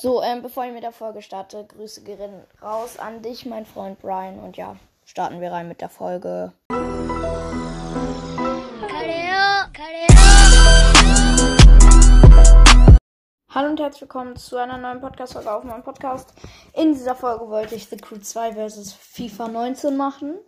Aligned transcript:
So, 0.00 0.22
ähm, 0.22 0.42
bevor 0.42 0.64
ich 0.64 0.72
mit 0.72 0.84
der 0.84 0.92
Folge 0.92 1.22
starte, 1.22 1.64
Grüße 1.66 2.04
gehen 2.04 2.44
raus 2.62 3.00
an 3.00 3.20
dich, 3.20 3.46
mein 3.46 3.66
Freund 3.66 3.98
Brian. 3.98 4.38
Und 4.38 4.56
ja, 4.56 4.76
starten 5.04 5.40
wir 5.40 5.50
rein 5.50 5.66
mit 5.66 5.80
der 5.80 5.88
Folge. 5.88 6.52
Hallo 13.48 13.70
und 13.70 13.80
herzlich 13.80 14.02
willkommen 14.02 14.36
zu 14.36 14.56
einer 14.56 14.78
neuen 14.78 15.00
Podcast-Folge 15.00 15.50
auf 15.50 15.64
meinem 15.64 15.82
Podcast. 15.82 16.32
In 16.74 16.92
dieser 16.92 17.16
Folge 17.16 17.48
wollte 17.48 17.74
ich 17.74 17.88
The 17.88 17.96
Crew 17.96 18.18
2 18.18 18.52
vs 18.52 18.92
FIFA 18.92 19.48
19 19.48 19.96
machen. 19.96 20.38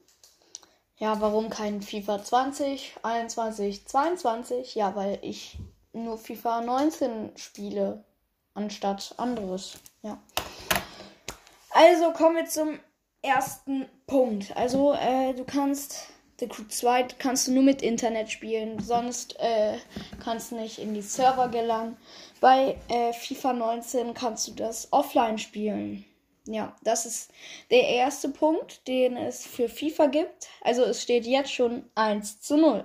Ja, 0.99 1.21
warum 1.21 1.51
kein 1.51 1.83
FIFA 1.83 2.23
20, 2.23 2.99
21, 3.03 3.85
22? 3.89 4.77
Ja, 4.77 4.95
weil 4.95 5.19
ich 5.23 5.59
nur 5.93 6.19
FIFA 6.19 6.61
19 6.61 7.33
spiele 7.37 8.05
anstatt 8.55 9.15
anderes. 9.17 9.79
Ja. 10.03 10.19
Also 11.71 12.13
kommen 12.13 12.37
wir 12.37 12.47
zum 12.47 12.79
ersten 13.23 13.89
Punkt. 14.07 14.57
Also 14.57 14.93
äh, 14.95 15.35
du 15.35 15.45
kannst 15.45 16.09
The 16.41 16.49
Crew 16.49 16.65
2 16.67 17.03
kannst 17.19 17.47
du 17.47 17.53
nur 17.53 17.63
mit 17.63 17.83
Internet 17.83 18.31
spielen, 18.31 18.81
sonst 18.81 19.39
äh, 19.39 19.77
kannst 20.25 20.51
du 20.51 20.57
nicht 20.57 20.79
in 20.79 20.95
die 20.95 21.03
Server 21.03 21.49
gelangen. 21.49 21.99
Bei 22.41 22.79
äh, 22.89 23.13
FIFA 23.13 23.53
19 23.53 24.15
kannst 24.15 24.49
du 24.49 24.53
das 24.53 24.91
offline 24.93 25.39
spielen. 25.39 26.05
Ja, 26.47 26.75
das 26.83 27.05
ist 27.05 27.31
der 27.71 27.87
erste 27.87 28.31
Punkt, 28.31 28.89
den 28.89 29.19
es 29.19 29.47
für 29.47 29.69
FIFA 29.69 30.07
gibt. 30.07 30.49
Also 30.63 30.83
es 30.83 31.03
steht 31.03 31.27
jetzt 31.27 31.53
schon 31.53 31.85
1 31.95 32.41
zu 32.41 32.57
0. 32.57 32.85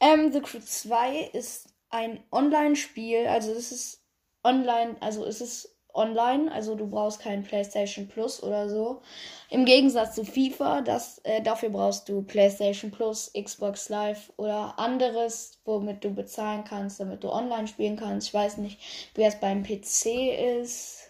Ähm, 0.00 0.32
The 0.32 0.40
Crew 0.40 0.58
2 0.58 1.30
ist 1.32 1.68
ein 1.90 2.22
Online-Spiel, 2.32 3.28
also 3.28 3.52
es 3.52 3.70
ist 3.70 4.03
online, 4.44 4.96
also 5.00 5.24
es 5.24 5.40
ist 5.40 5.74
online, 5.94 6.50
also 6.52 6.74
du 6.74 6.88
brauchst 6.88 7.20
kein 7.20 7.44
PlayStation 7.44 8.08
Plus 8.08 8.42
oder 8.42 8.68
so. 8.68 9.00
Im 9.48 9.64
Gegensatz 9.64 10.16
zu 10.16 10.24
FIFA, 10.24 10.82
das, 10.82 11.18
äh, 11.22 11.40
dafür 11.40 11.70
brauchst 11.70 12.08
du 12.08 12.22
PlayStation 12.22 12.90
Plus, 12.90 13.32
Xbox 13.32 13.88
Live 13.88 14.32
oder 14.36 14.78
anderes, 14.78 15.58
womit 15.64 16.04
du 16.04 16.10
bezahlen 16.10 16.64
kannst, 16.64 17.00
damit 17.00 17.22
du 17.22 17.30
online 17.30 17.68
spielen 17.68 17.96
kannst. 17.96 18.28
Ich 18.28 18.34
weiß 18.34 18.58
nicht, 18.58 18.78
wie 19.14 19.22
es 19.22 19.38
beim 19.38 19.62
PC 19.62 20.60
ist. 20.60 21.08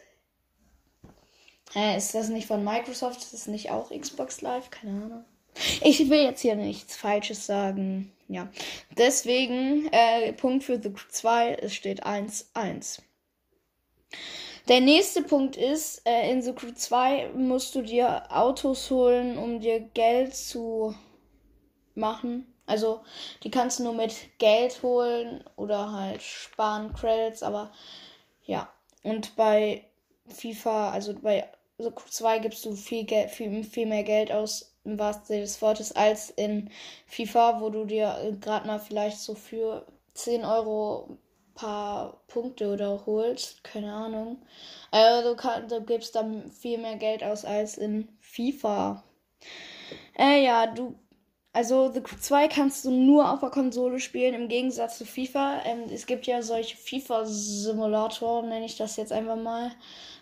Hä, 1.72 1.96
ist 1.96 2.14
das 2.14 2.28
nicht 2.28 2.46
von 2.46 2.62
Microsoft? 2.62 3.20
Ist 3.20 3.32
das 3.32 3.46
nicht 3.48 3.70
auch 3.70 3.90
Xbox 3.90 4.42
Live? 4.42 4.70
Keine 4.70 4.92
Ahnung. 4.92 5.24
Ich 5.82 6.10
will 6.10 6.22
jetzt 6.22 6.40
hier 6.40 6.56
nichts 6.56 6.96
Falsches 6.96 7.46
sagen. 7.46 8.12
Ja. 8.28 8.48
Deswegen, 8.96 9.88
äh, 9.92 10.32
Punkt 10.32 10.64
für 10.64 10.80
The 10.80 10.92
2, 11.10 11.54
es 11.54 11.74
steht 11.74 12.04
1-1. 12.04 13.00
Der 14.68 14.80
nächste 14.80 15.22
Punkt 15.22 15.56
ist, 15.56 16.00
äh, 16.06 16.30
in 16.30 16.40
The 16.40 16.54
Crew 16.54 16.72
2 16.72 17.32
musst 17.34 17.74
du 17.74 17.82
dir 17.82 18.24
Autos 18.30 18.90
holen, 18.90 19.36
um 19.36 19.60
dir 19.60 19.80
Geld 19.80 20.34
zu 20.34 20.94
machen. 21.94 22.46
Also, 22.64 23.02
die 23.42 23.50
kannst 23.50 23.78
du 23.78 23.84
nur 23.84 23.92
mit 23.92 24.14
Geld 24.38 24.82
holen 24.82 25.44
oder 25.56 25.92
halt 25.92 26.22
sparen 26.22 26.94
Credits, 26.94 27.42
aber 27.42 27.72
ja. 28.46 28.72
Und 29.02 29.36
bei 29.36 29.84
FIFA, 30.28 30.92
also 30.92 31.12
bei 31.12 31.46
The 31.76 31.90
Crew 31.90 32.08
2 32.08 32.38
gibst 32.38 32.64
du 32.64 32.74
viel, 32.74 33.04
Geld, 33.04 33.30
viel, 33.32 33.64
viel 33.64 33.84
mehr 33.84 34.04
Geld 34.04 34.32
aus, 34.32 34.74
im 34.84 34.98
wahrsten 34.98 35.26
Sinne 35.26 35.40
des 35.42 35.60
Wortes, 35.60 35.92
als 35.92 36.30
in 36.30 36.70
FIFA, 37.06 37.60
wo 37.60 37.68
du 37.68 37.84
dir 37.84 38.16
äh, 38.22 38.32
gerade 38.32 38.66
mal 38.66 38.78
vielleicht 38.78 39.18
so 39.18 39.34
für 39.34 39.84
10 40.14 40.42
Euro 40.42 41.18
paar 41.54 42.20
Punkte 42.26 42.72
oder 42.72 43.06
holst, 43.06 43.64
keine 43.64 43.92
Ahnung. 43.92 44.42
Also 44.90 45.30
du, 45.30 45.36
kann, 45.36 45.68
du 45.68 45.80
gibst 45.82 46.14
dann 46.14 46.50
viel 46.50 46.78
mehr 46.78 46.96
Geld 46.96 47.22
aus 47.24 47.44
als 47.44 47.78
in 47.78 48.08
FIFA. 48.20 49.02
Äh, 50.18 50.44
ja, 50.44 50.66
du. 50.66 50.94
Also 51.52 51.92
The 51.92 52.00
Crew 52.00 52.16
2 52.18 52.48
kannst 52.48 52.84
du 52.84 52.90
nur 52.90 53.30
auf 53.30 53.38
der 53.38 53.50
Konsole 53.50 54.00
spielen, 54.00 54.34
im 54.34 54.48
Gegensatz 54.48 54.98
zu 54.98 55.06
FIFA. 55.06 55.62
Ähm, 55.64 55.84
es 55.88 56.04
gibt 56.06 56.26
ja 56.26 56.42
solche 56.42 56.76
FIFA-Simulatoren, 56.76 58.48
nenne 58.48 58.66
ich 58.66 58.76
das 58.76 58.96
jetzt 58.96 59.12
einfach 59.12 59.36
mal, 59.36 59.70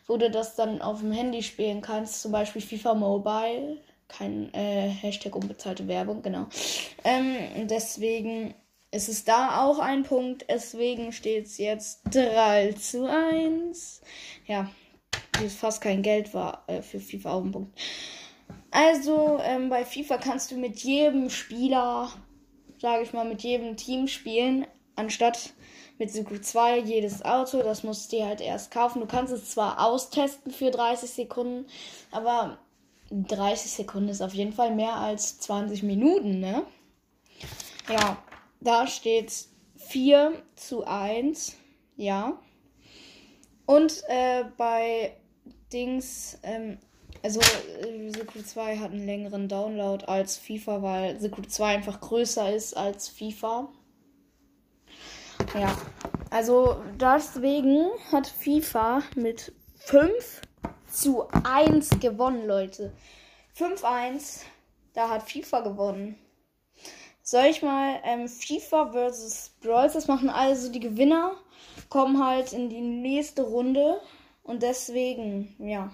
wo 0.07 0.19
du 0.19 0.31
das 0.31 0.57
dann 0.57 0.83
auf 0.83 1.01
dem 1.01 1.11
Handy 1.11 1.43
spielen 1.43 1.81
kannst, 1.81 2.21
zum 2.21 2.33
Beispiel 2.33 2.61
FIFA 2.61 2.95
Mobile. 2.95 3.79
Kein 4.09 4.53
äh, 4.53 4.91
Hashtag 4.91 5.35
unbezahlte 5.35 5.89
Werbung, 5.89 6.21
genau. 6.21 6.49
Ähm, 7.03 7.67
deswegen 7.67 8.55
es 8.93 9.09
ist 9.09 9.27
da 9.27 9.65
auch 9.65 9.79
ein 9.79 10.03
Punkt, 10.03 10.45
deswegen 10.49 11.13
steht 11.13 11.47
es 11.47 11.57
jetzt 11.57 12.03
3 12.11 12.73
zu 12.75 13.09
1. 13.09 14.03
Ja, 14.47 14.71
wie 15.39 15.47
es 15.47 15.55
fast 15.55 15.81
kein 15.81 16.03
Geld 16.03 16.35
war 16.35 16.65
äh, 16.67 16.83
für 16.83 17.01
FIFA 17.01 17.33
auch 17.33 17.43
ein 17.43 17.53
Punkt. 17.53 17.79
Also, 18.71 19.41
ähm, 19.43 19.71
bei 19.71 19.87
FIFA 19.87 20.19
kannst 20.19 20.51
du 20.51 20.57
mit 20.57 20.81
jedem 20.81 21.31
Spieler, 21.31 22.13
sage 22.79 23.03
ich 23.03 23.15
mal, 23.15 23.25
mit 23.25 23.43
jedem 23.43 23.77
Team 23.79 24.09
spielen, 24.09 24.67
anstatt 24.95 25.55
mit 25.99 26.13
Suku 26.13 26.39
2 26.39 26.81
jedes 26.81 27.25
Auto. 27.25 27.63
Das 27.63 27.85
musst 27.85 28.13
du 28.13 28.17
dir 28.17 28.27
halt 28.27 28.43
erst 28.43 28.71
kaufen. 28.71 29.01
Du 29.01 29.07
kannst 29.07 29.33
es 29.33 29.51
zwar 29.51 29.83
austesten 29.87 30.53
für 30.53 30.71
30 30.71 31.11
Sekunden, 31.11 31.67
aber 32.11 32.59
30 33.11 33.71
Sekunden 33.71 34.11
ist 34.11 34.21
auf 34.21 34.35
jeden 34.35 34.53
Fall 34.53 34.75
mehr 34.75 34.97
als 34.97 35.39
20 35.41 35.83
Minuten, 35.83 36.41
ne? 36.41 36.65
Ja, 37.89 38.19
da 38.63 38.87
steht 38.87 39.33
4 39.77 40.43
zu 40.57 40.85
1. 40.85 41.57
Ja. 41.97 42.39
Und 43.67 44.03
äh, 44.09 44.45
bei 44.57 45.17
Dings, 45.73 46.39
ähm, 46.43 46.79
also 47.23 47.41
äh, 47.41 48.11
Secret 48.11 48.47
2 48.47 48.79
hat 48.79 48.93
einen 48.93 49.07
längeren 49.07 49.49
Download 49.49 50.05
als 50.07 50.37
FIFA, 50.37 50.83
weil 50.83 51.21
Secret 51.21 51.53
2 51.53 51.67
einfach 51.77 52.01
größer 52.01 52.55
ist 52.55 52.77
als 52.77 53.09
FIFA. 53.09 53.69
Ja. 55.55 55.77
Also 56.31 56.83
deswegen 56.99 57.91
hat 58.11 58.27
FIFA 58.27 59.03
mit 59.17 59.53
5 59.77 60.41
zu 60.89 61.29
1 61.29 62.01
gewonnen, 62.01 62.47
Leute. 62.47 62.93
5-1, 63.57 64.41
da 64.95 65.11
hat 65.11 65.31
FIFA 65.31 65.61
gewonnen. 65.61 66.19
Soll 67.23 67.45
ich 67.45 67.63
mal 67.63 68.01
ähm, 68.05 68.29
FIFA 68.29 68.93
versus 68.93 69.53
Brawl 69.61 69.89
Stars 69.89 70.09
machen? 70.09 70.29
Also 70.29 70.71
die 70.73 70.81
Gewinner 70.81 71.37
kommen 71.89 72.25
halt 72.25 72.53
in 72.53 72.69
die 72.69 72.81
nächste 72.81 73.43
Runde. 73.43 74.01
Und 74.43 74.63
deswegen, 74.63 75.55
ja. 75.59 75.93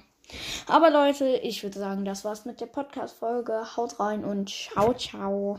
Aber 0.67 0.91
Leute, 0.91 1.27
ich 1.43 1.63
würde 1.63 1.79
sagen, 1.79 2.05
das 2.05 2.25
war's 2.25 2.45
mit 2.45 2.61
der 2.61 2.67
Podcast-Folge. 2.67 3.77
Haut 3.77 4.01
rein 4.01 4.25
und 4.25 4.49
ciao, 4.49 4.95
ciao. 4.95 5.59